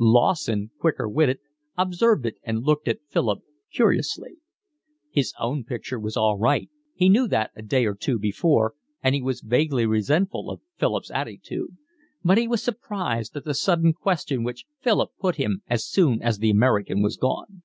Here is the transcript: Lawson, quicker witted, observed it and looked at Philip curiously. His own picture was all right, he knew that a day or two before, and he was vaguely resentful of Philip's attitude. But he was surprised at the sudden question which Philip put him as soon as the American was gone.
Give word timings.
Lawson, 0.00 0.70
quicker 0.78 1.08
witted, 1.08 1.40
observed 1.76 2.24
it 2.24 2.36
and 2.44 2.62
looked 2.62 2.86
at 2.86 3.00
Philip 3.10 3.40
curiously. 3.72 4.36
His 5.10 5.34
own 5.40 5.64
picture 5.64 5.98
was 5.98 6.16
all 6.16 6.38
right, 6.38 6.70
he 6.94 7.08
knew 7.08 7.26
that 7.26 7.50
a 7.56 7.62
day 7.62 7.84
or 7.84 7.96
two 7.96 8.16
before, 8.16 8.74
and 9.02 9.12
he 9.12 9.20
was 9.22 9.40
vaguely 9.40 9.86
resentful 9.86 10.52
of 10.52 10.60
Philip's 10.76 11.10
attitude. 11.10 11.76
But 12.22 12.38
he 12.38 12.46
was 12.46 12.62
surprised 12.62 13.34
at 13.36 13.42
the 13.42 13.54
sudden 13.54 13.92
question 13.92 14.44
which 14.44 14.66
Philip 14.80 15.10
put 15.18 15.34
him 15.34 15.62
as 15.66 15.84
soon 15.84 16.22
as 16.22 16.38
the 16.38 16.50
American 16.50 17.02
was 17.02 17.16
gone. 17.16 17.64